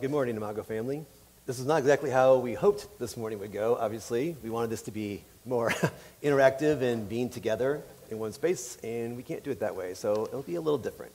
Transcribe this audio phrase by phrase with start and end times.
[0.00, 1.04] Good morning, Imago family.
[1.44, 4.34] This is not exactly how we hoped this morning would go, obviously.
[4.42, 5.74] We wanted this to be more
[6.22, 10.24] interactive and being together in one space, and we can't do it that way, so
[10.24, 11.12] it'll be a little different.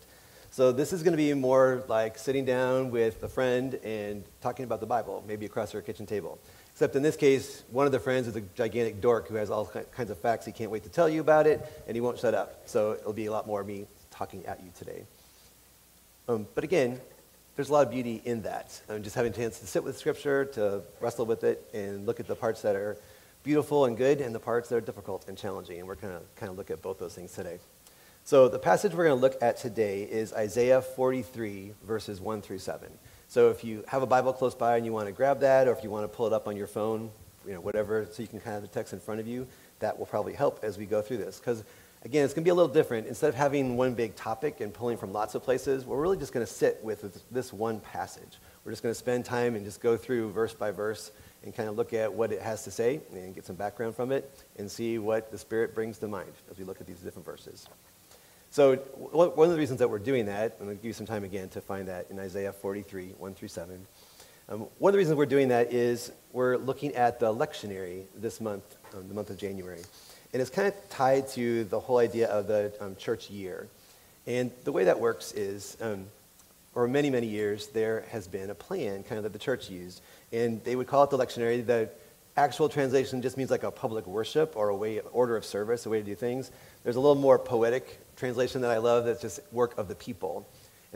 [0.51, 4.65] So this is going to be more like sitting down with a friend and talking
[4.65, 6.37] about the Bible, maybe across our kitchen table.
[6.71, 9.65] Except in this case, one of the friends is a gigantic dork who has all
[9.65, 12.35] kinds of facts he can't wait to tell you about it, and he won't shut
[12.35, 12.61] up.
[12.67, 15.05] So it'll be a lot more me talking at you today.
[16.27, 17.01] Um, but again,
[17.55, 18.79] there's a lot of beauty in that.
[18.89, 22.19] Um, just having a chance to sit with Scripture, to wrestle with it, and look
[22.19, 22.97] at the parts that are
[23.43, 25.79] beautiful and good, and the parts that are difficult and challenging.
[25.79, 27.59] And we're going to kind of look at both those things today.
[28.25, 32.59] So the passage we're going to look at today is Isaiah 43, verses 1 through
[32.59, 32.89] 7.
[33.27, 35.71] So if you have a Bible close by and you want to grab that, or
[35.71, 37.11] if you want to pull it up on your phone,
[37.45, 39.47] you know, whatever, so you can kind of have the text in front of you,
[39.79, 41.39] that will probably help as we go through this.
[41.39, 41.63] Because
[42.05, 43.07] again, it's going to be a little different.
[43.07, 46.31] Instead of having one big topic and pulling from lots of places, we're really just
[46.31, 48.37] going to sit with this one passage.
[48.63, 51.11] We're just going to spend time and just go through verse by verse
[51.43, 54.11] and kind of look at what it has to say and get some background from
[54.11, 57.25] it and see what the Spirit brings to mind as we look at these different
[57.25, 57.67] verses.
[58.51, 61.05] So one of the reasons that we're doing that, I'm going to give you some
[61.05, 63.85] time again to find that in Isaiah 43, 1 through 7.
[64.47, 68.39] Um, one of the reasons we're doing that is we're looking at the lectionary this
[68.39, 69.81] month, um, the month of January.
[70.35, 73.69] And it's kind of tied to the whole idea of the um, church year.
[74.27, 76.07] And the way that works is, um,
[76.73, 80.01] for many, many years, there has been a plan kind of that the church used.
[80.33, 81.65] And they would call it the lectionary.
[81.65, 81.89] The
[82.35, 85.89] actual translation just means like a public worship or a way, order of service, a
[85.89, 86.51] way to do things.
[86.83, 90.45] There's a little more poetic translation that I love that's just work of the people.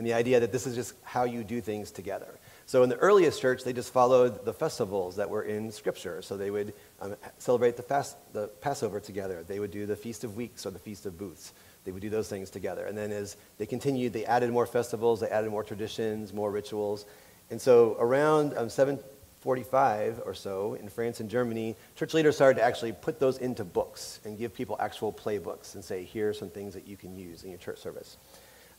[0.00, 2.38] And the idea that this is just how you do things together.
[2.64, 6.22] So in the earliest church, they just followed the festivals that were in Scripture.
[6.22, 9.44] So they would um, celebrate the, fast, the Passover together.
[9.46, 11.52] They would do the Feast of Weeks or the Feast of Booths.
[11.84, 12.86] They would do those things together.
[12.86, 17.04] And then as they continued, they added more festivals, they added more traditions, more rituals.
[17.50, 22.64] And so around um, 745 or so in France and Germany, church leaders started to
[22.64, 26.48] actually put those into books and give people actual playbooks and say, here are some
[26.48, 28.16] things that you can use in your church service.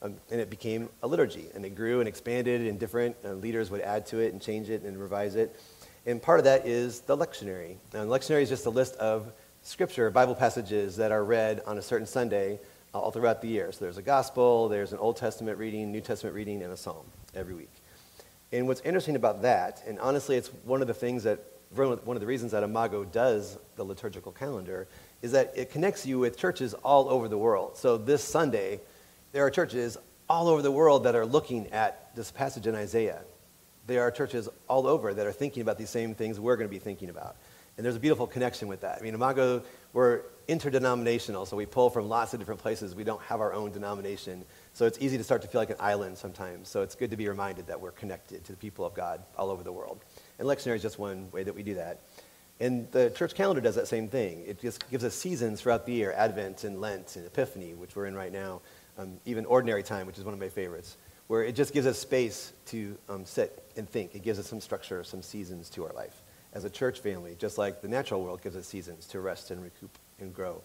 [0.03, 3.69] Um, and it became a liturgy, and it grew and expanded, and different uh, leaders
[3.69, 5.55] would add to it and change it and revise it.
[6.07, 7.75] And part of that is the lectionary.
[7.93, 11.77] Now, the lectionary is just a list of scripture, Bible passages that are read on
[11.77, 12.59] a certain Sunday
[12.93, 13.71] uh, all throughout the year.
[13.71, 17.05] So there's a gospel, there's an Old Testament reading, New Testament reading, and a psalm
[17.35, 17.71] every week.
[18.51, 21.39] And what's interesting about that, and honestly, it's one of the things that,
[21.73, 24.87] one of the reasons that Imago does the liturgical calendar,
[25.21, 27.77] is that it connects you with churches all over the world.
[27.77, 28.81] So this Sunday,
[29.31, 29.97] there are churches
[30.29, 33.21] all over the world that are looking at this passage in Isaiah.
[33.87, 36.73] There are churches all over that are thinking about these same things we're going to
[36.73, 37.35] be thinking about.
[37.77, 38.99] And there's a beautiful connection with that.
[38.99, 42.93] I mean, Imago, we're interdenominational, so we pull from lots of different places.
[42.93, 44.43] We don't have our own denomination.
[44.73, 46.67] So it's easy to start to feel like an island sometimes.
[46.67, 49.49] So it's good to be reminded that we're connected to the people of God all
[49.49, 50.03] over the world.
[50.37, 52.01] And lectionary is just one way that we do that.
[52.59, 54.43] And the church calendar does that same thing.
[54.45, 58.05] It just gives us seasons throughout the year Advent and Lent and Epiphany, which we're
[58.05, 58.61] in right now
[58.97, 60.97] um, even ordinary time, which is one of my favorites,
[61.27, 64.15] where it just gives us space to um, sit and think.
[64.15, 66.21] It gives us some structure, some seasons to our life
[66.53, 69.63] as a church family, just like the natural world gives us seasons to rest and
[69.63, 70.61] recoup and grow.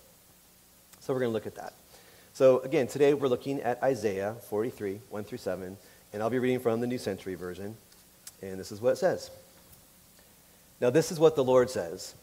[1.01, 1.75] So we're going to look at that.
[2.33, 5.77] So again, today we're looking at Isaiah 43, 1 through 7,
[6.13, 7.77] and I'll be reading from the New Century Version.
[8.43, 9.31] And this is what it says.
[10.81, 12.15] Now, this is what the Lord says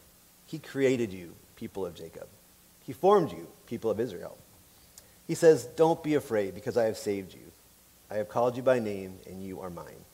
[0.46, 2.28] He created you, people of Jacob.
[2.86, 4.36] He formed you, people of Israel.
[5.26, 7.40] He says, Don't be afraid, because I have saved you.
[8.10, 10.04] I have called you by name, and you are mine.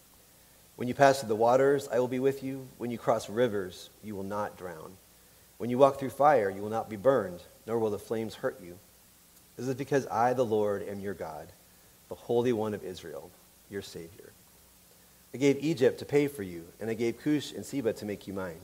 [0.77, 2.67] When you pass through the waters, I will be with you.
[2.79, 4.93] When you cross rivers, you will not drown.
[5.59, 8.61] When you walk through fire, you will not be burned, nor will the flames hurt
[8.63, 8.79] you.
[9.57, 11.49] This is because I, the Lord, am your God,
[12.09, 13.31] the Holy One of Israel,
[13.69, 14.33] your Savior.
[15.35, 18.27] I gave Egypt to pay for you, and I gave Cush and Seba to make
[18.27, 18.61] you mine.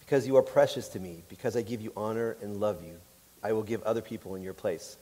[0.00, 2.96] Because you are precious to me, because I give you honor and love you,
[3.42, 4.96] I will give other people in your place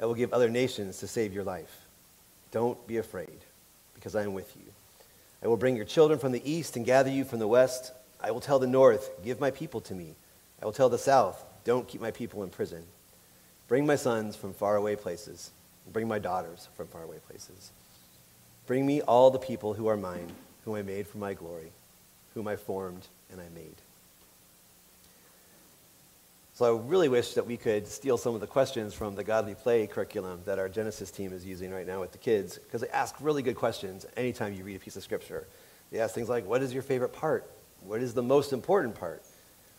[0.00, 1.86] I will give other nations to save your life.
[2.50, 3.38] Don't be afraid,
[3.94, 4.62] because I am with you.
[5.42, 7.92] I will bring your children from the east and gather you from the west.
[8.20, 10.14] I will tell the north, Give my people to me.
[10.60, 12.84] I will tell the south, Don't keep my people in prison.
[13.68, 15.50] Bring my sons from faraway places.
[15.92, 17.72] Bring my daughters from faraway places.
[18.66, 20.32] Bring me all the people who are mine,
[20.64, 21.70] whom I made for my glory,
[22.34, 23.76] whom I formed and I made.
[26.56, 29.54] So I really wish that we could steal some of the questions from the Godly
[29.54, 32.88] Play curriculum that our Genesis team is using right now with the kids, because they
[32.88, 35.46] ask really good questions anytime you read a piece of Scripture.
[35.92, 37.50] They ask things like, what is your favorite part?
[37.84, 39.22] What is the most important part?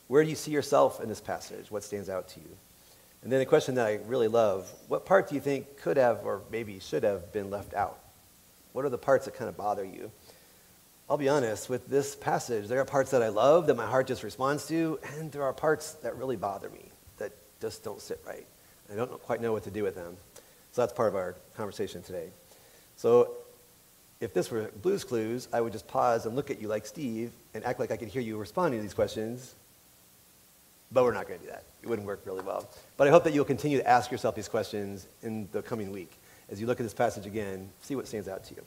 [0.06, 1.71] Where do you see yourself in this passage?
[1.71, 2.56] What stands out to you?
[3.24, 6.27] And then a question that I really love, what part do you think could have
[6.27, 7.97] or maybe should have been left out?
[8.74, 10.12] What are the parts that kind of bother you?
[11.09, 14.07] I'll be honest, with this passage, there are parts that I love that my heart
[14.07, 16.83] just responds to, and there are parts that really bother me
[17.18, 17.31] that
[17.62, 18.45] just don't sit right.
[18.92, 20.18] I don't quite know what to do with them.
[20.74, 22.30] So that's part of our conversation today.
[22.98, 23.38] So
[24.19, 27.31] if this were Blues Clues, I would just pause and look at you like Steve
[27.53, 29.56] and act like I could hear you responding to these questions.
[30.92, 31.63] But we're not going to do that.
[31.83, 32.69] It wouldn't work really well.
[32.98, 36.12] But I hope that you'll continue to ask yourself these questions in the coming week.
[36.50, 38.62] As you look at this passage again, see what stands out to you.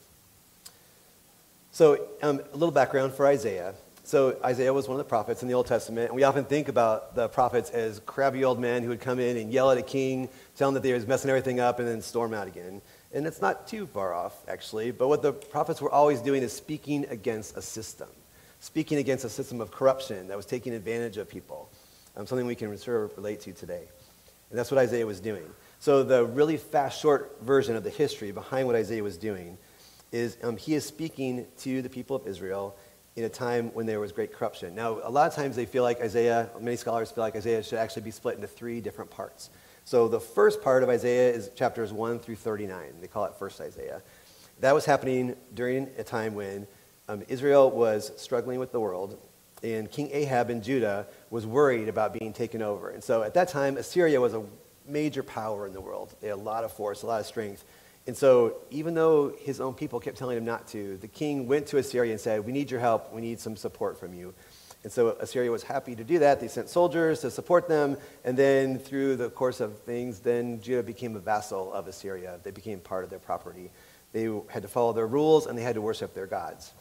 [1.73, 3.73] So, um, a little background for Isaiah.
[4.03, 6.67] So, Isaiah was one of the prophets in the Old Testament, and we often think
[6.67, 9.81] about the prophets as crabby old men who would come in and yell at a
[9.81, 10.27] king,
[10.57, 12.81] tell him that they was messing everything up, and then storm out again.
[13.13, 14.91] And it's not too far off, actually.
[14.91, 18.09] But what the prophets were always doing is speaking against a system,
[18.59, 21.69] speaking against a system of corruption that was taking advantage of people,
[22.17, 23.87] um, something we can sort of relate to today.
[24.49, 25.45] And that's what Isaiah was doing.
[25.79, 29.57] So, the really fast, short version of the history behind what Isaiah was doing
[30.11, 32.75] is um, he is speaking to the people of Israel
[33.15, 34.73] in a time when there was great corruption.
[34.73, 37.79] Now, a lot of times they feel like Isaiah, many scholars feel like Isaiah should
[37.79, 39.49] actually be split into three different parts.
[39.83, 42.93] So the first part of Isaiah is chapters 1 through 39.
[43.01, 44.01] They call it First Isaiah.
[44.59, 46.67] That was happening during a time when
[47.09, 49.17] um, Israel was struggling with the world,
[49.63, 52.89] and King Ahab in Judah was worried about being taken over.
[52.89, 54.43] And so at that time, Assyria was a
[54.87, 56.15] major power in the world.
[56.21, 57.65] They had a lot of force, a lot of strength.
[58.07, 61.67] And so, even though his own people kept telling him not to, the king went
[61.67, 63.13] to Assyria and said, We need your help.
[63.13, 64.33] We need some support from you.
[64.83, 66.39] And so, Assyria was happy to do that.
[66.39, 67.97] They sent soldiers to support them.
[68.23, 72.39] And then, through the course of things, then Judah became a vassal of Assyria.
[72.43, 73.69] They became part of their property.
[74.13, 76.73] They had to follow their rules and they had to worship their gods.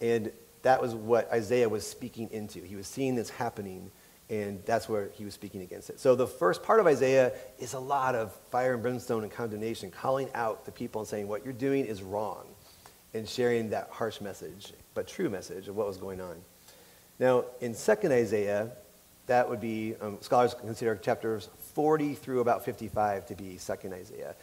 [0.00, 0.30] And
[0.62, 2.60] that was what Isaiah was speaking into.
[2.60, 3.90] He was seeing this happening
[4.28, 6.00] and that's where he was speaking against it.
[6.00, 9.90] So the first part of Isaiah is a lot of fire and brimstone and condemnation,
[9.90, 12.46] calling out the people and saying, what you're doing is wrong,
[13.14, 16.36] and sharing that harsh message, but true message of what was going on.
[17.18, 18.72] Now, in 2nd Isaiah,
[19.26, 24.34] that would be, um, scholars consider chapters 40 through about 55 to be 2nd Isaiah.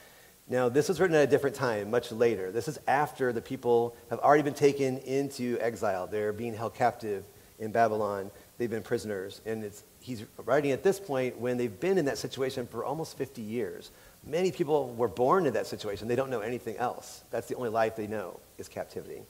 [0.47, 2.51] Now, this was written at a different time, much later.
[2.51, 6.07] This is after the people have already been taken into exile.
[6.07, 7.25] They're being held captive
[7.59, 9.41] in Babylon they've been prisoners.
[9.45, 9.69] And
[9.99, 13.91] he's writing at this point when they've been in that situation for almost 50 years.
[14.25, 16.07] Many people were born in that situation.
[16.07, 17.23] They don't know anything else.
[17.31, 19.21] That's the only life they know is captivity.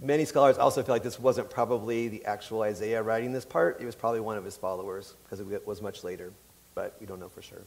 [0.00, 3.80] Many scholars also feel like this wasn't probably the actual Isaiah writing this part.
[3.80, 6.32] It was probably one of his followers because it was much later,
[6.74, 7.62] but we don't know for sure.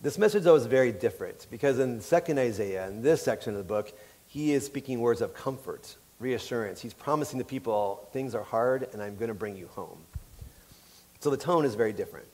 [0.00, 3.64] This message, though, is very different because in second Isaiah, in this section of the
[3.64, 3.92] book,
[4.26, 6.80] he is speaking words of comfort reassurance.
[6.80, 9.98] He's promising the people, things are hard and I'm going to bring you home.
[11.18, 12.26] So the tone is very different.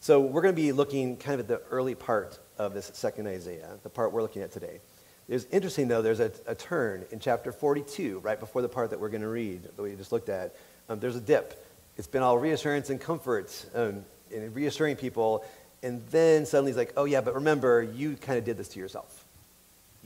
[0.00, 3.26] So we're going to be looking kind of at the early part of this second
[3.26, 4.80] Isaiah, the part we're looking at today.
[5.28, 9.00] It's interesting, though, there's a, a turn in chapter 42, right before the part that
[9.00, 10.54] we're going to read, that we just looked at.
[10.88, 11.66] Um, there's a dip.
[11.96, 15.44] It's been all reassurance and comfort um, and reassuring people.
[15.82, 18.78] And then suddenly he's like, oh, yeah, but remember, you kind of did this to
[18.78, 19.25] yourself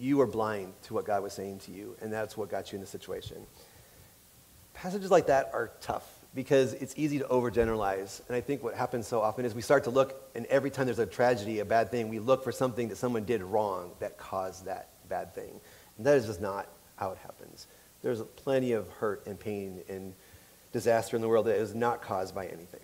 [0.01, 2.77] you were blind to what God was saying to you, and that's what got you
[2.77, 3.37] in the situation.
[4.73, 8.23] Passages like that are tough because it's easy to overgeneralize.
[8.29, 10.87] And I think what happens so often is we start to look, and every time
[10.87, 14.17] there's a tragedy, a bad thing, we look for something that someone did wrong that
[14.17, 15.61] caused that bad thing.
[15.99, 17.67] And that is just not how it happens.
[18.03, 20.15] There's plenty of hurt and pain and
[20.73, 22.81] disaster in the world that is not caused by anything.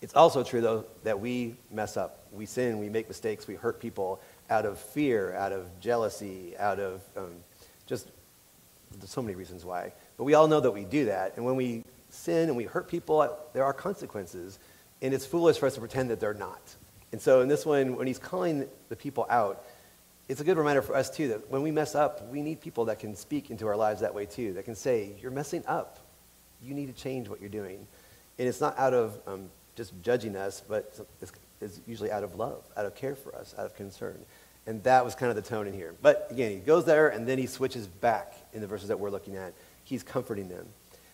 [0.00, 2.26] It's also true, though, that we mess up.
[2.32, 4.20] We sin, we make mistakes, we hurt people,
[4.50, 7.34] out of fear, out of jealousy, out of um,
[7.86, 8.08] just
[9.04, 9.92] so many reasons why.
[10.16, 11.36] But we all know that we do that.
[11.36, 14.58] And when we sin and we hurt people, there are consequences.
[15.02, 16.60] And it's foolish for us to pretend that they're not.
[17.12, 19.64] And so in this one, when he's calling the people out,
[20.28, 22.86] it's a good reminder for us too that when we mess up, we need people
[22.86, 25.98] that can speak into our lives that way too, that can say, You're messing up.
[26.62, 27.86] You need to change what you're doing.
[28.38, 31.32] And it's not out of um, just judging us, but it's,
[31.64, 34.18] is usually out of love, out of care for us, out of concern.
[34.66, 35.94] And that was kind of the tone in here.
[36.00, 39.10] But again, he goes there and then he switches back in the verses that we're
[39.10, 39.52] looking at.
[39.84, 40.66] He's comforting them.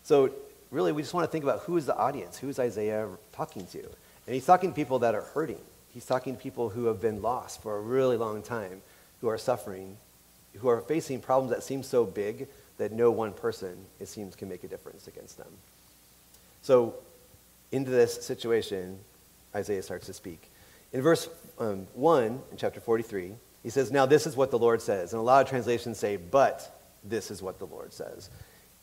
[0.02, 0.30] So
[0.70, 2.38] really, we just want to think about who is the audience?
[2.38, 3.78] Who is Isaiah talking to?
[3.78, 5.60] And he's talking to people that are hurting.
[5.92, 8.82] He's talking to people who have been lost for a really long time,
[9.20, 9.96] who are suffering,
[10.58, 12.46] who are facing problems that seem so big
[12.78, 15.52] that no one person, it seems, can make a difference against them.
[16.62, 16.94] So
[17.72, 18.98] into this situation,
[19.54, 20.50] Isaiah starts to speak.
[20.92, 21.28] In verse
[21.58, 25.12] um, 1 in chapter 43, he says, Now this is what the Lord says.
[25.12, 28.30] And a lot of translations say, But this is what the Lord says.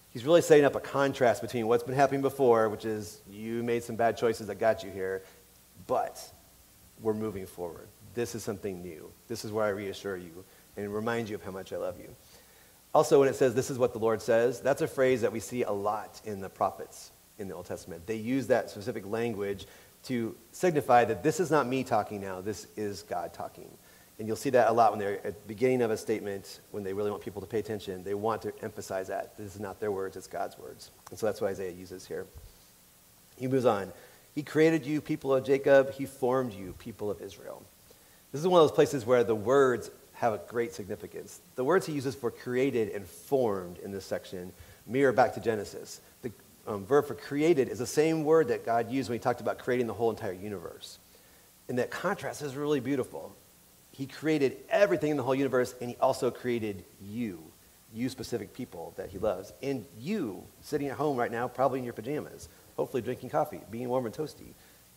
[0.09, 3.83] He's really setting up a contrast between what's been happening before, which is you made
[3.83, 5.23] some bad choices that got you here,
[5.85, 6.19] but
[7.01, 7.87] we're moving forward.
[8.13, 9.11] This is something new.
[9.27, 10.43] This is where I reassure you
[10.75, 12.15] and remind you of how much I love you.
[12.93, 15.39] Also, when it says, This is what the Lord says, that's a phrase that we
[15.39, 18.07] see a lot in the prophets in the Old Testament.
[18.07, 19.67] They use that specific language
[20.07, 23.69] to signify that this is not me talking now, this is God talking.
[24.19, 26.83] And you'll see that a lot when they're at the beginning of a statement, when
[26.83, 28.03] they really want people to pay attention.
[28.03, 29.37] They want to emphasize that.
[29.37, 30.89] This is not their words, it's God's words.
[31.11, 32.25] And so that's what Isaiah uses here.
[33.37, 33.91] He moves on.
[34.33, 35.91] He created you, people of Jacob.
[35.91, 37.63] He formed you, people of Israel.
[38.31, 41.39] This is one of those places where the words have a great significance.
[41.55, 44.51] The words he uses for created and formed in this section
[44.87, 46.01] mirror back to Genesis.
[46.23, 46.31] The
[46.67, 49.57] um, verb for created is the same word that God used when he talked about
[49.57, 50.99] creating the whole entire universe.
[51.69, 53.35] And that contrast is really beautiful.
[53.91, 57.41] He created everything in the whole universe, and he also created you,
[57.93, 59.53] you specific people that he loves.
[59.63, 63.89] And you, sitting at home right now, probably in your pajamas, hopefully drinking coffee, being
[63.89, 64.53] warm and toasty.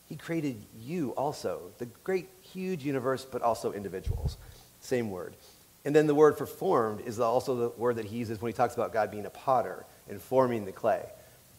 [0.06, 4.36] He created you also, the great, huge universe, but also individuals.
[4.80, 5.36] Same word.
[5.84, 8.56] And then the word for formed is also the word that he uses when he
[8.56, 11.06] talks about God being a potter and forming the clay,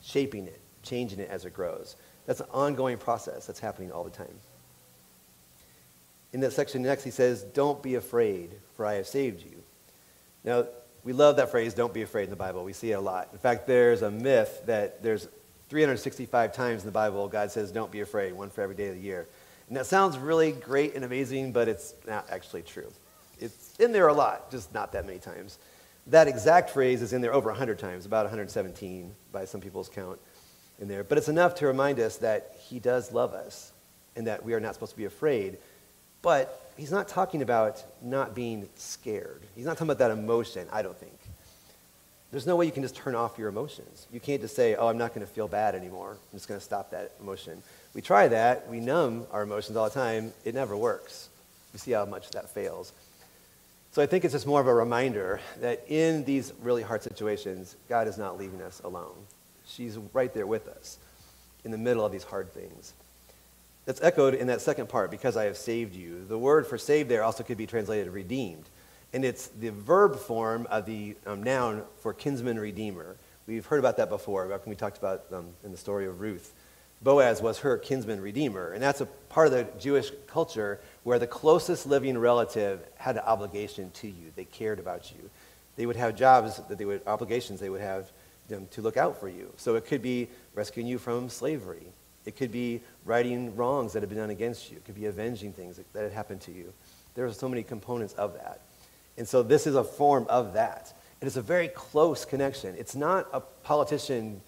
[0.01, 1.95] shaping it, changing it as it grows.
[2.25, 4.33] That's an ongoing process that's happening all the time.
[6.33, 9.63] In that section next, he says, Don't be afraid, for I have saved you.
[10.43, 10.65] Now,
[11.03, 12.63] we love that phrase, don't be afraid in the Bible.
[12.63, 13.29] We see it a lot.
[13.33, 15.27] In fact, there's a myth that there's
[15.69, 18.95] 365 times in the Bible God says, Don't be afraid, one for every day of
[18.95, 19.27] the year.
[19.67, 22.91] And that sounds really great and amazing, but it's not actually true.
[23.39, 25.57] It's in there a lot, just not that many times.
[26.07, 30.19] That exact phrase is in there over 100 times, about 117 by some people's count
[30.79, 31.03] in there.
[31.03, 33.71] But it's enough to remind us that He does love us
[34.15, 35.57] and that we are not supposed to be afraid.
[36.21, 39.41] But He's not talking about not being scared.
[39.55, 41.17] He's not talking about that emotion, I don't think.
[42.31, 44.07] There's no way you can just turn off your emotions.
[44.11, 46.11] You can't just say, oh, I'm not going to feel bad anymore.
[46.11, 47.61] I'm just going to stop that emotion.
[47.93, 48.69] We try that.
[48.69, 50.31] We numb our emotions all the time.
[50.45, 51.29] It never works.
[51.73, 52.93] We see how much that fails.
[53.91, 57.75] So I think it's just more of a reminder that in these really hard situations,
[57.89, 59.15] God is not leaving us alone.
[59.65, 60.97] She's right there with us
[61.65, 62.93] in the middle of these hard things.
[63.85, 66.23] That's echoed in that second part, because I have saved you.
[66.25, 68.63] The word for saved there also could be translated redeemed.
[69.11, 73.17] And it's the verb form of the um, noun for kinsman redeemer.
[73.45, 76.53] We've heard about that before, we talked about um, in the story of Ruth.
[77.01, 78.71] Boaz was her kinsman redeemer.
[78.71, 83.23] And that's a part of the Jewish culture where the closest living relative had an
[83.25, 84.31] obligation to you.
[84.35, 85.29] They cared about you.
[85.75, 88.11] They would have jobs that they would, obligations they would have
[88.47, 89.51] them to look out for you.
[89.57, 91.87] So it could be rescuing you from slavery.
[92.25, 94.77] It could be righting wrongs that had been done against you.
[94.77, 96.71] It could be avenging things that had happened to you.
[97.15, 98.61] There are so many components of that.
[99.17, 100.93] And so this is a form of that.
[101.19, 102.75] And It is a very close connection.
[102.77, 104.41] It's not a politician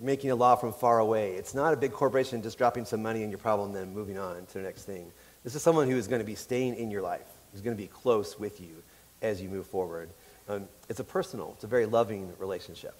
[0.00, 1.32] making a law from far away.
[1.32, 4.18] It's not a big corporation just dropping some money in your problem and then moving
[4.18, 5.10] on to the next thing.
[5.46, 7.80] This is someone who is going to be staying in your life, who's going to
[7.80, 8.82] be close with you
[9.22, 10.08] as you move forward.
[10.48, 12.98] Um, it's a personal, it's a very loving relationship.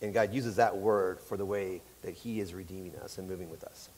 [0.00, 3.50] And God uses that word for the way that He is redeeming us and moving
[3.50, 3.90] with us.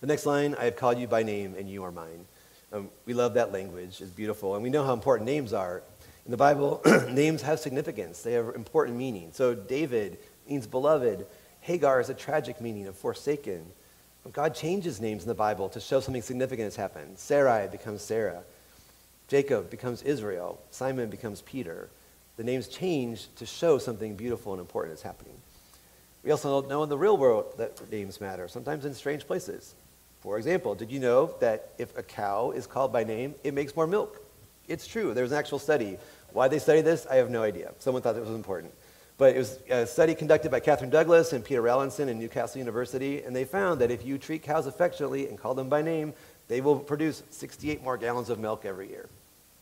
[0.00, 2.24] The next line, I have called you by name and you are mine.
[2.72, 4.54] Um, we love that language, it's beautiful.
[4.54, 5.82] And we know how important names are.
[6.24, 9.30] In the Bible, names have significance, they have important meaning.
[9.32, 11.26] So David means beloved.
[11.62, 13.66] Hagar is a tragic meaning of forsaken.
[14.32, 17.18] God changes names in the Bible to show something significant has happened.
[17.18, 18.42] Sarai becomes Sarah.
[19.28, 20.60] Jacob becomes Israel.
[20.70, 21.88] Simon becomes Peter.
[22.36, 25.34] The names change to show something beautiful and important is happening.
[26.22, 29.74] We also know in the real world that names matter, sometimes in strange places.
[30.20, 33.74] For example, did you know that if a cow is called by name, it makes
[33.74, 34.22] more milk?
[34.68, 35.14] It's true.
[35.14, 35.96] There's an actual study.
[36.32, 37.72] Why they study this, I have no idea.
[37.78, 38.72] Someone thought it was important.
[39.20, 43.22] But it was a study conducted by Catherine Douglas and Peter Rowlinson in Newcastle University,
[43.22, 46.14] and they found that if you treat cows affectionately and call them by name,
[46.48, 49.10] they will produce 68 more gallons of milk every year.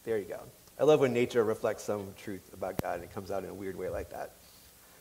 [0.05, 0.38] There you go.
[0.79, 3.55] I love when nature reflects some truth about God and it comes out in a
[3.55, 4.31] weird way like that.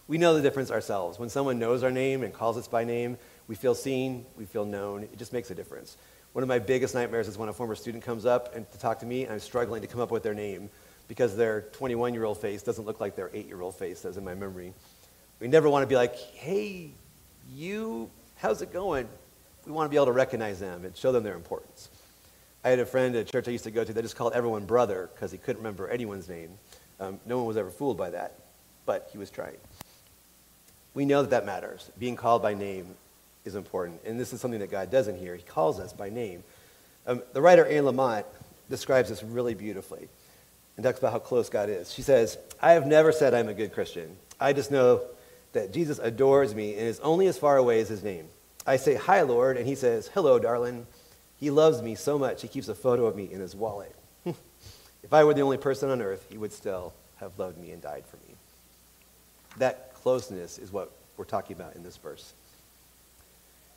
[0.07, 1.19] We know the difference ourselves.
[1.19, 4.65] When someone knows our name and calls us by name, we feel seen, we feel
[4.65, 5.03] known.
[5.03, 5.97] It just makes a difference.
[6.33, 8.97] One of my biggest nightmares is when a former student comes up and to talk
[9.01, 10.71] to me, and I'm struggling to come up with their name
[11.07, 14.17] because their 21 year old face doesn't look like their 8 year old face does
[14.17, 14.73] in my memory.
[15.39, 16.89] We never want to be like, hey,
[17.53, 19.07] you, how's it going?
[19.65, 21.89] We want to be able to recognize them and show them their importance.
[22.63, 24.33] I had a friend at a church I used to go to that just called
[24.33, 26.51] everyone brother because he couldn't remember anyone's name.
[26.99, 28.33] Um, no one was ever fooled by that,
[28.85, 29.57] but he was trying.
[30.93, 31.91] We know that that matters.
[31.99, 32.87] Being called by name
[33.45, 34.01] is important.
[34.05, 35.35] And this is something that God does in here.
[35.35, 36.43] He calls us by name.
[37.05, 38.25] Um, the writer Anne Lamott
[38.69, 40.09] describes this really beautifully
[40.77, 41.91] and talks about how close God is.
[41.91, 44.15] She says, I have never said I'm a good Christian.
[44.39, 45.01] I just know
[45.53, 48.27] that Jesus adores me and is only as far away as his name.
[48.65, 50.85] I say, Hi, Lord, and he says, Hello, darling.
[51.37, 53.95] He loves me so much, he keeps a photo of me in his wallet.
[54.25, 57.81] if I were the only person on earth, he would still have loved me and
[57.81, 58.35] died for me.
[59.57, 62.33] That closeness is what we're talking about in this verse.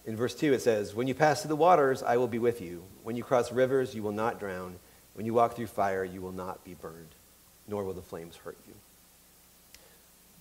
[0.07, 2.61] In verse 2, it says, When you pass through the waters, I will be with
[2.61, 2.83] you.
[3.03, 4.77] When you cross rivers, you will not drown.
[5.21, 7.15] When you walk through fire, you will not be burned,
[7.69, 8.73] nor will the flames hurt you.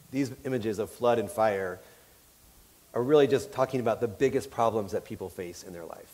[0.09, 1.81] These images of flood and fire
[2.93, 6.13] are really just talking about the biggest problems that people face in their life.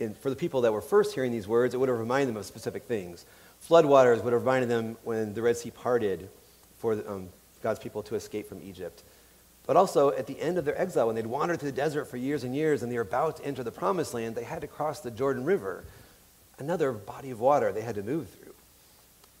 [0.00, 2.38] And for the people that were first hearing these words, it would have reminded them
[2.38, 3.26] of specific things.
[3.68, 6.30] Floodwaters would have reminded them when the Red Sea parted
[6.78, 7.28] for um,
[7.62, 9.02] God's people to escape from Egypt.
[9.66, 12.16] But also, at the end of their exile, when they'd wandered through the desert for
[12.16, 14.66] years and years and they were about to enter the promised land, they had to
[14.66, 15.84] cross the Jordan River,
[16.62, 18.54] another body of water they had to move through.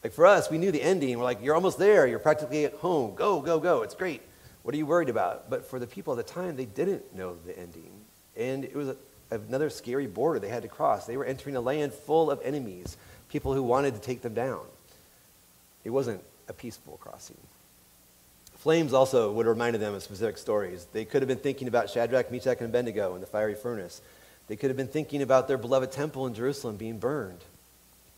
[0.02, 1.16] Like for us, we knew the ending.
[1.16, 2.06] We're like, you're almost there.
[2.06, 3.14] You're practically at home.
[3.14, 3.82] Go, go, go.
[3.82, 4.20] It's great.
[4.64, 5.48] What are you worried about?
[5.48, 7.92] But for the people at the time, they didn't know the ending.
[8.36, 8.96] And it was a,
[9.30, 11.06] another scary border they had to cross.
[11.06, 12.96] They were entering a land full of enemies,
[13.28, 14.60] people who wanted to take them down.
[15.84, 17.38] It wasn't a peaceful crossing.
[18.56, 20.86] Flames also would have reminded them of specific stories.
[20.92, 24.00] They could have been thinking about Shadrach, Meshach, and Abednego in the fiery furnace.
[24.52, 27.38] They could have been thinking about their beloved temple in Jerusalem being burned.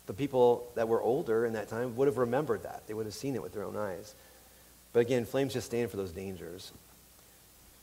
[0.06, 2.82] The people that were older in that time would have remembered that.
[2.88, 4.16] They would have seen it with their own eyes.
[4.92, 6.72] But again, flames just stand for those dangers.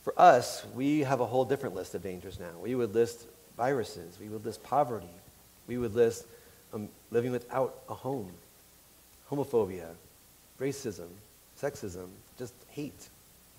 [0.02, 2.50] For us, we have a whole different list of dangers now.
[2.62, 3.24] We would list
[3.56, 5.06] viruses, we would list poverty,
[5.66, 6.26] we would list
[6.74, 8.30] um, living without a home,
[9.30, 9.88] homophobia,
[10.60, 11.08] racism,
[11.58, 13.08] sexism, just hate,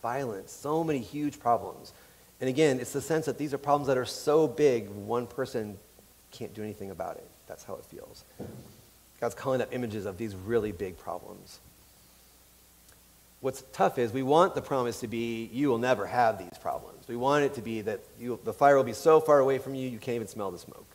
[0.03, 1.93] violence, so many huge problems.
[2.39, 5.77] And again, it's the sense that these are problems that are so big, one person
[6.31, 7.27] can't do anything about it.
[7.47, 8.25] That's how it feels.
[9.21, 11.59] God's calling up images of these really big problems
[13.43, 17.05] what's tough is we want the promise to be you will never have these problems.
[17.09, 19.75] We want it to be that you, the fire will be so far away from
[19.75, 20.87] you, you can't even smell the smoke.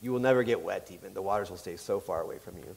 [0.00, 1.14] You will never get wet, even.
[1.14, 2.76] The waters will stay so far away from you.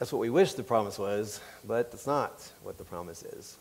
[0.00, 3.56] That's what we wish the promise was, but that's not what the promise is.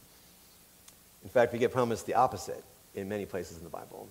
[1.21, 2.63] In fact, we get promised the opposite
[2.96, 4.08] in many places in the Bible.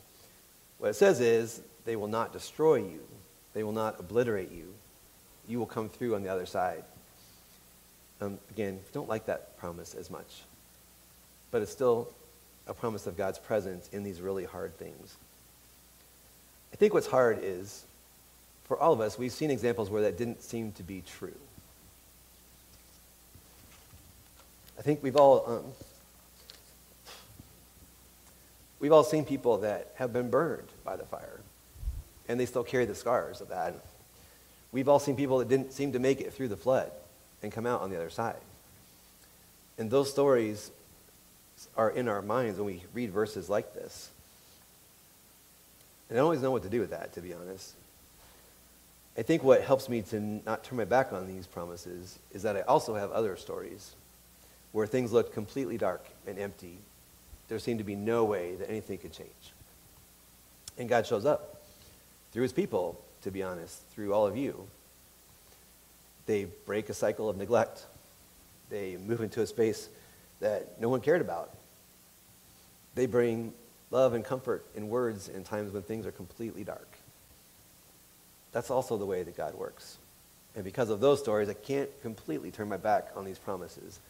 [0.78, 3.00] What it says is, they will not destroy you,
[3.54, 4.74] they will not obliterate you.
[5.48, 6.84] You will come through on the other side.
[8.20, 10.42] Um, again, don't like that promise as much
[11.50, 12.08] but it's still
[12.66, 15.16] a promise of God's presence in these really hard things.
[16.72, 17.84] I think what's hard is,
[18.64, 21.34] for all of us, we've seen examples where that didn't seem to be true.
[24.78, 25.64] I think we've all um,
[28.80, 31.40] we've all seen people that have been burned by the fire,
[32.28, 33.74] and they still carry the scars of that.
[34.72, 36.90] We've all seen people that didn't seem to make it through the flood
[37.42, 38.36] and come out on the other side.
[39.78, 40.70] And those stories
[41.76, 44.10] are in our minds when we read verses like this.
[46.08, 47.74] And I don't always know what to do with that, to be honest.
[49.16, 52.56] I think what helps me to not turn my back on these promises is that
[52.56, 53.92] I also have other stories
[54.72, 56.78] where things looked completely dark and empty.
[57.48, 59.52] There seemed to be no way that anything could change.
[60.76, 61.62] And God shows up
[62.32, 64.66] through his people, to be honest, through all of you.
[66.26, 67.84] They break a cycle of neglect.
[68.70, 69.88] They move into a space
[70.40, 71.54] that no one cared about.
[72.94, 73.52] They bring
[73.90, 76.88] love and comfort in words in times when things are completely dark.
[78.52, 79.96] That's also the way that God works.
[80.54, 84.00] And because of those stories, I can't completely turn my back on these promises,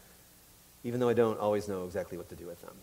[0.83, 2.75] even though I don't always know exactly what to do with them.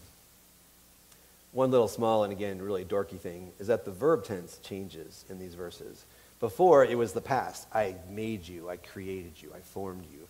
[1.57, 5.39] One little small and again really dorky thing is that the verb tense changes in
[5.39, 6.05] these verses.
[6.39, 7.67] Before, it was the past.
[7.73, 10.29] I made you, I created you, I formed you.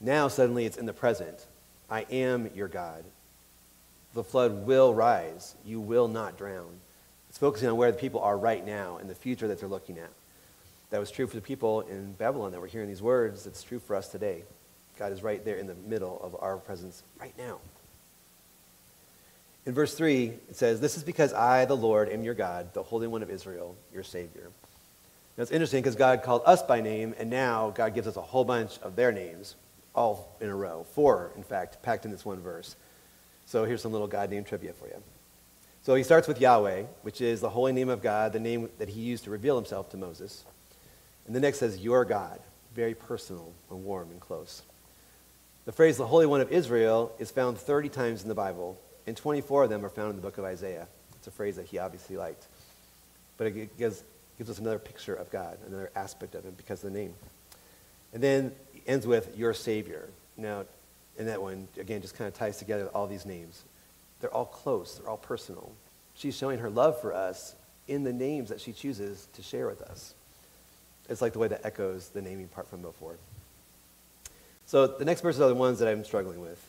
[0.00, 1.44] Now, suddenly, it's in the present.
[1.90, 3.02] I am your God.
[4.14, 5.56] The flood will rise.
[5.64, 6.78] You will not drown.
[7.28, 9.98] It's focusing on where the people are right now and the future that they're looking
[9.98, 10.10] at.
[10.90, 13.48] That was true for the people in Babylon that were hearing these words.
[13.48, 14.44] It's true for us today.
[14.96, 17.58] God is right there in the middle of our presence right now.
[19.68, 22.82] In verse 3, it says, This is because I, the Lord, am your God, the
[22.82, 24.50] Holy One of Israel, your Savior.
[25.36, 28.22] Now it's interesting because God called us by name, and now God gives us a
[28.22, 29.56] whole bunch of their names
[29.94, 30.86] all in a row.
[30.94, 32.76] Four, in fact, packed in this one verse.
[33.44, 35.02] So here's some little God name trivia for you.
[35.82, 38.88] So he starts with Yahweh, which is the holy name of God, the name that
[38.88, 40.46] he used to reveal himself to Moses.
[41.26, 42.40] And the next says, Your God,
[42.74, 44.62] very personal and warm and close.
[45.66, 48.78] The phrase, the Holy One of Israel, is found 30 times in the Bible,
[49.08, 50.86] and 24 of them are found in the book of Isaiah.
[51.16, 52.46] It's a phrase that he obviously liked.
[53.38, 54.04] But it gives,
[54.36, 57.14] gives us another picture of God, another aspect of him because of the name.
[58.12, 58.52] And then
[58.86, 60.08] ends with your Savior.
[60.36, 60.66] Now,
[61.18, 63.64] in that one, again, just kind of ties together all these names.
[64.20, 65.72] They're all close, they're all personal.
[66.14, 67.54] She's showing her love for us
[67.86, 70.14] in the names that she chooses to share with us.
[71.08, 73.16] It's like the way that echoes the naming part from before.
[74.66, 76.62] So the next verses are the ones that I'm struggling with.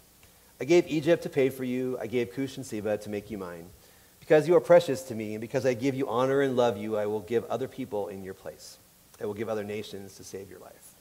[0.61, 1.97] I gave Egypt to pay for you.
[1.99, 3.65] I gave Cush and Seba to make you mine.
[4.19, 6.97] Because you are precious to me, and because I give you honor and love you,
[6.97, 8.77] I will give other people in your place.
[9.21, 10.93] I will give other nations to save your life.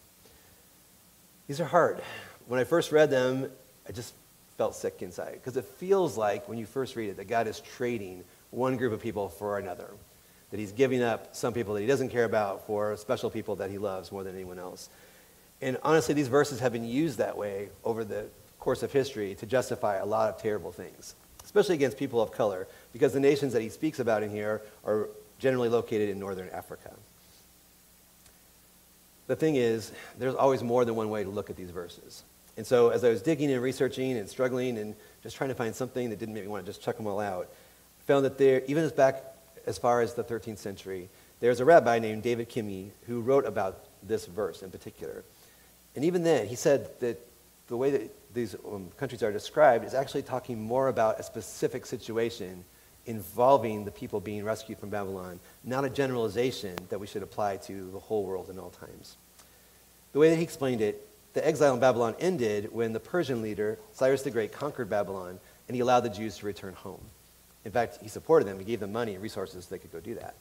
[1.47, 2.01] These are hard.
[2.47, 3.51] When I first read them,
[3.89, 4.15] I just
[4.57, 7.61] felt sick inside because it feels like when you first read it that God is
[7.61, 9.89] trading one group of people for another,
[10.51, 13.71] that He's giving up some people that He doesn't care about for special people that
[13.71, 14.89] He loves more than anyone else.
[15.61, 18.27] And honestly, these verses have been used that way over the
[18.69, 22.69] course of history to justify a lot of terrible things, especially against people of color,
[22.93, 26.91] because the nations that he speaks about in here are generally located in northern Africa.
[29.27, 32.25] The thing is, there's always more than one way to look at these verses.
[32.59, 35.75] And so as I was digging and researching and struggling and just trying to find
[35.75, 38.37] something that didn't make me want to just chuck them all out, I found that
[38.37, 39.25] there, even as back
[39.65, 41.09] as far as the 13th century,
[41.41, 45.25] there's a rabbi named David Kimhi who wrote about this verse in particular.
[45.97, 47.19] And even then, he said that
[47.69, 51.87] the way that these um, countries are described is actually talking more about a specific
[51.87, 52.65] situation
[53.07, 57.91] involving the people being rescued from Babylon, not a generalization that we should apply to
[57.91, 59.17] the whole world in all times.
[60.13, 63.79] The way that he explained it, the exile in Babylon ended when the Persian leader,
[63.93, 67.01] Cyrus the Great, conquered Babylon and he allowed the Jews to return home.
[67.65, 70.01] In fact, he supported them, he gave them money and resources so they could go
[70.01, 70.35] do that.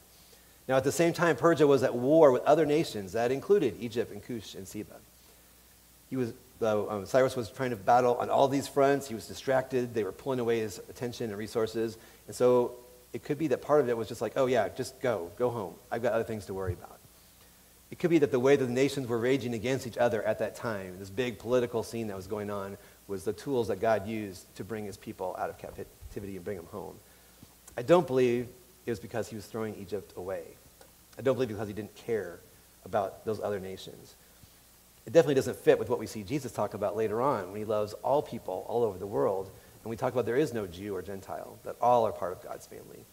[0.66, 4.12] Now, at the same time, Persia was at war with other nations that included Egypt
[4.12, 4.96] and Cush and Seba.
[6.10, 9.08] He was um, Cyrus was trying to battle on all these fronts.
[9.08, 9.94] He was distracted.
[9.94, 11.96] They were pulling away his attention and resources.
[12.26, 12.74] And so
[13.12, 15.50] it could be that part of it was just like, oh, yeah, just go, go
[15.50, 15.74] home.
[15.90, 16.98] I've got other things to worry about.
[17.90, 20.40] It could be that the way that the nations were raging against each other at
[20.40, 24.06] that time, this big political scene that was going on, was the tools that God
[24.06, 26.96] used to bring his people out of captivity and bring them home.
[27.78, 28.48] I don't believe
[28.84, 30.42] it was because he was throwing Egypt away.
[31.18, 32.40] I don't believe because he didn't care
[32.84, 34.16] about those other nations
[35.08, 37.64] it definitely doesn't fit with what we see Jesus talk about later on when he
[37.64, 39.50] loves all people all over the world.
[39.82, 42.42] And we talk about there is no Jew or Gentile, that all are part of
[42.42, 43.06] God's family.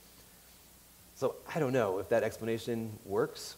[1.16, 3.56] So I don't know if that explanation works.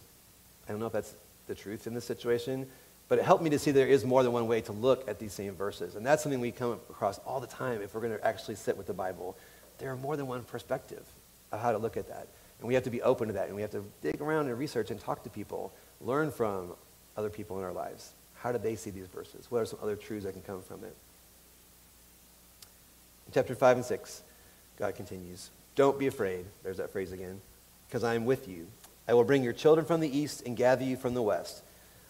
[0.68, 1.16] I don't know if that's
[1.48, 2.68] the truth in this situation.
[3.10, 5.18] But it helped me to see there is more than one way to look at
[5.18, 5.96] these same verses.
[5.96, 8.78] And that's something we come across all the time if we're going to actually sit
[8.78, 9.36] with the Bible.
[9.80, 11.04] There are more than one perspective
[11.52, 12.28] of how to look at that.
[12.60, 13.48] And we have to be open to that.
[13.48, 16.74] And we have to dig around and research and talk to people, learn from
[17.18, 18.12] other people in our lives.
[18.42, 19.50] How do they see these verses?
[19.50, 20.96] What are some other truths that can come from it?
[23.28, 24.24] In chapter 5 and 6,
[24.80, 26.46] God continues Don't be afraid.
[26.64, 27.42] There's that phrase again.
[27.88, 28.68] Because I am with you.
[29.08, 31.64] I will bring your children from the east and gather you from the west.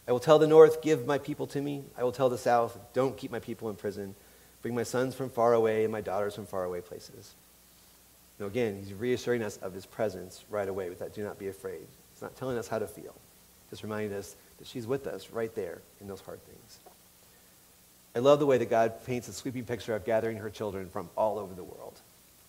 [0.07, 1.83] I will tell the north, Give my people to me.
[1.97, 4.15] I will tell the south, Don't keep my people in prison.
[4.61, 7.35] Bring my sons from far away and my daughters from far away places.
[8.39, 11.47] Now, again, he's reassuring us of his presence right away with that do not be
[11.47, 11.85] afraid.
[12.13, 13.15] He's not telling us how to feel,
[13.69, 16.79] just reminding us that she's with us right there in those hard things.
[18.15, 21.09] I love the way that God paints a sweeping picture of gathering her children from
[21.15, 21.99] all over the world,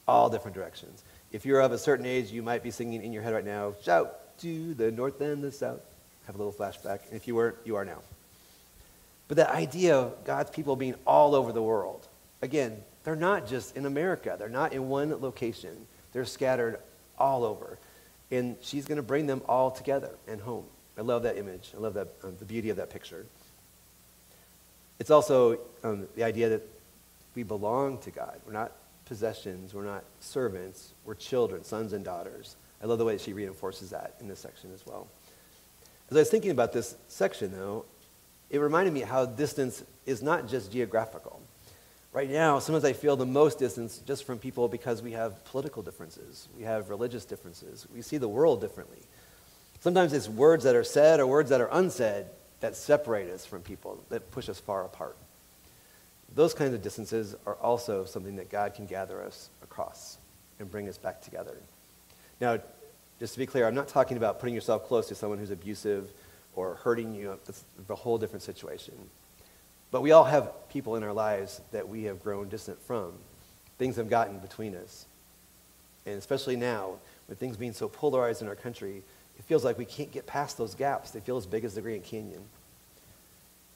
[0.06, 1.02] all different directions.
[1.30, 3.74] If you're of a certain age, you might be singing in your head right now,
[3.82, 5.80] shout to the north and the south.
[6.26, 7.00] Have a little flashback.
[7.06, 7.98] And if you weren't, you are now.
[9.28, 12.06] But that idea of God's people being all over the world,
[12.40, 14.36] again, they're not just in America.
[14.38, 15.86] They're not in one location.
[16.12, 16.78] They're scattered
[17.18, 17.78] all over.
[18.30, 20.64] And she's going to bring them all together and home.
[20.98, 21.70] I love that image.
[21.76, 23.24] I love that, um, the beauty of that picture.
[24.98, 26.62] It's also um, the idea that
[27.36, 28.40] we belong to God.
[28.44, 28.72] We're not
[29.04, 29.72] possessions.
[29.72, 30.92] We're not servants.
[31.04, 32.56] We're children, sons and daughters.
[32.82, 35.06] I love the way she reinforces that in this section as well.
[36.10, 37.84] As I was thinking about this section, though,
[38.50, 41.40] it reminded me how distance is not just geographical.
[42.12, 45.82] Right now, sometimes I feel the most distance just from people because we have political
[45.82, 48.98] differences, we have religious differences, we see the world differently.
[49.80, 52.26] Sometimes it's words that are said or words that are unsaid
[52.60, 55.16] that separate us from people, that push us far apart.
[56.34, 60.18] Those kinds of distances are also something that God can gather us across
[60.58, 61.56] and bring us back together.
[62.40, 62.58] Now,
[63.20, 66.10] just to be clear, I'm not talking about putting yourself close to someone who's abusive
[66.54, 67.38] or hurting you.
[67.46, 68.94] That's a whole different situation.
[69.90, 73.12] But we all have people in our lives that we have grown distant from.
[73.78, 75.06] Things have gotten between us.
[76.04, 76.94] And especially now,
[77.28, 79.02] with things being so polarized in our country,
[79.38, 81.10] it feels like we can't get past those gaps.
[81.10, 82.42] They feel as big as the Grand Canyon.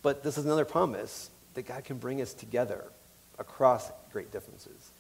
[0.03, 2.85] But this is another promise that God can bring us together
[3.39, 4.91] across great differences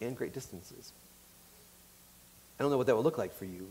[0.00, 0.92] and great distances.
[2.58, 3.70] I don't know what that would look like for you,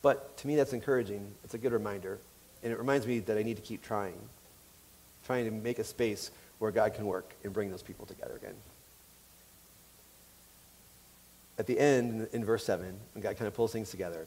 [0.00, 1.32] but to me that's encouraging.
[1.44, 2.18] It's a good reminder.
[2.62, 4.18] And it reminds me that I need to keep trying,
[5.26, 8.54] trying to make a space where God can work and bring those people together again.
[11.58, 14.26] At the end, in verse 7, when God kind of pulls things together,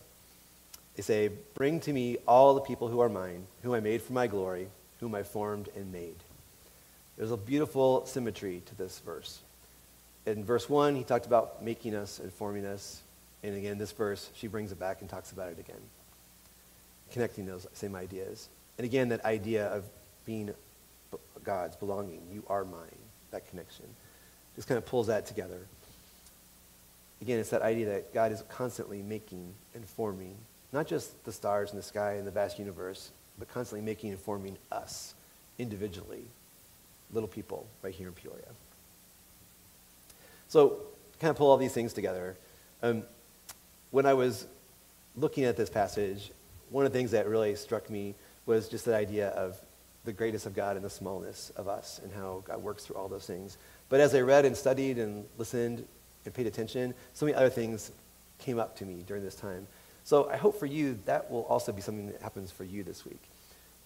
[0.96, 4.14] they say, Bring to me all the people who are mine, whom I made for
[4.14, 4.68] my glory,
[5.00, 6.16] whom I formed and made.
[7.18, 9.40] There's a beautiful symmetry to this verse.
[10.26, 13.02] in verse 1, he talked about making us and forming us.
[13.44, 15.82] And again, this verse, she brings it back and talks about it again,
[17.12, 18.50] connecting those same ideas.
[18.78, 19.84] And again, that idea of
[20.26, 20.54] being
[21.44, 22.98] God's, belonging, you are mine,
[23.32, 23.86] that connection.
[24.56, 25.60] Just kind of pulls that together.
[27.22, 30.36] Again, it's that idea that God is constantly making and forming,
[30.76, 34.20] not just the stars in the sky and the vast universe, but constantly making and
[34.20, 35.16] forming us
[35.58, 36.26] individually,
[37.14, 38.50] little people right here in Peoria.
[40.50, 40.82] So,
[41.20, 42.36] kind of pull all these things together.
[42.84, 43.04] Um,
[43.92, 44.48] when I was
[45.16, 46.32] looking at this passage,
[46.70, 48.14] one of the things that really struck me
[48.46, 49.58] was just the idea of
[50.04, 53.08] the greatness of God and the smallness of us and how God works through all
[53.08, 53.58] those things.
[53.88, 55.86] But as I read and studied and listened
[56.26, 57.92] and paid attention, so many other things
[58.40, 59.68] came up to me during this time.
[60.06, 63.04] So I hope for you that will also be something that happens for you this
[63.06, 63.22] week.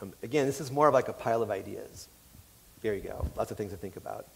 [0.02, 2.10] Um, again, this is more of like a pile of ideas.
[2.82, 3.26] There you go.
[3.36, 4.28] Lots of things to think about.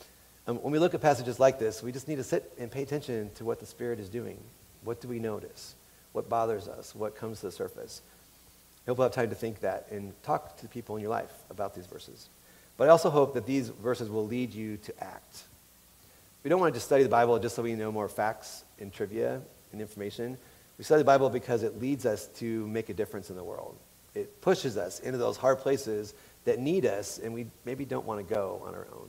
[0.48, 2.84] Um, when we look at passages like this, we just need to sit and pay
[2.84, 4.38] attention to what the Spirit is doing.
[4.86, 5.76] What do we notice?
[6.14, 6.96] What bothers us?
[6.96, 8.02] What comes to the surface?
[8.86, 11.32] I hope we'll have time to think that and talk to people in your life
[11.50, 12.30] about these verses.
[12.78, 15.44] But I also hope that these verses will lead you to act.
[16.44, 18.92] We don't want to just study the Bible just so we know more facts and
[18.92, 19.42] trivia
[19.72, 20.38] and information.
[20.78, 23.76] We study the Bible because it leads us to make a difference in the world.
[24.16, 26.14] It pushes us into those hard places
[26.46, 29.08] that need us and we maybe don't want to go on our own.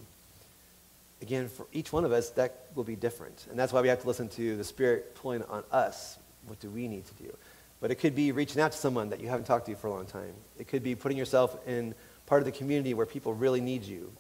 [1.23, 3.47] Again, for each one of us, that will be different.
[3.51, 6.19] And that's why we have to listen to the Spirit pulling on us.
[6.47, 7.35] What do we need to do?
[7.81, 9.91] But it could be reaching out to someone that you haven't talked to for a
[9.91, 10.33] long time.
[10.59, 11.95] It could be putting yourself in
[12.27, 14.11] part of the community where people really need you.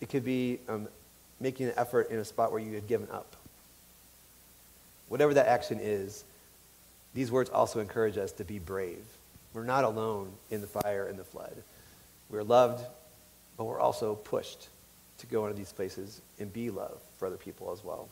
[0.00, 0.88] It could be um,
[1.40, 3.36] making an effort in a spot where you had given up.
[5.08, 6.24] Whatever that action is,
[7.14, 9.04] these words also encourage us to be brave.
[9.52, 11.54] We're not alone in the fire and the flood.
[12.28, 12.84] We're loved,
[13.56, 14.68] but we're also pushed
[15.18, 18.08] to go into these places and be love for other people as well.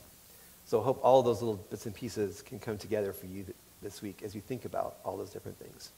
[0.67, 3.45] So I hope all those little bits and pieces can come together for you
[3.83, 5.91] this week as you think about all those different things.